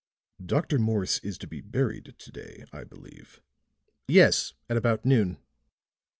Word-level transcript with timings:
"Dr. 0.43 0.79
Morse 0.79 1.19
is 1.19 1.37
to 1.37 1.45
be 1.47 1.61
buried 1.61 2.15
to 2.17 2.31
day, 2.31 2.65
I 2.73 2.83
believe?" 2.83 3.39
"Yes, 4.07 4.55
at 4.67 4.75
about 4.75 5.05
noon." 5.05 5.37